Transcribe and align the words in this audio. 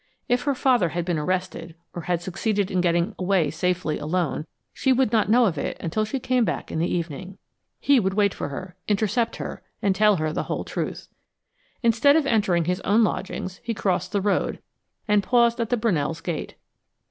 If 0.27 0.45
her 0.45 0.55
father 0.55 0.89
had 0.89 1.05
been 1.05 1.19
arrested, 1.19 1.75
or 1.93 2.01
had 2.01 2.23
succeeded 2.23 2.71
in 2.71 2.81
getting 2.81 3.13
away 3.19 3.51
safely 3.51 3.99
alone, 3.99 4.47
she 4.73 4.91
would 4.91 5.11
not 5.11 5.29
know 5.29 5.45
of 5.45 5.59
it 5.59 5.77
until 5.79 6.05
she 6.05 6.19
came 6.19 6.43
back 6.43 6.71
in 6.71 6.79
the 6.79 6.91
evening. 6.91 7.37
He 7.79 7.99
would 7.99 8.15
wait 8.15 8.33
for 8.33 8.49
her, 8.49 8.75
intercept 8.87 9.35
her, 9.35 9.61
and 9.79 9.93
tell 9.95 10.15
her 10.15 10.33
the 10.33 10.41
whole 10.49 10.63
truth. 10.63 11.07
Instead 11.83 12.15
of 12.15 12.25
entering 12.25 12.65
his 12.65 12.81
own 12.81 13.03
lodgings, 13.03 13.59
he 13.63 13.75
crossed 13.75 14.11
the 14.11 14.21
road, 14.21 14.57
and 15.07 15.21
paused 15.21 15.59
at 15.59 15.69
the 15.69 15.77
Brunells' 15.77 16.23
gate. 16.23 16.55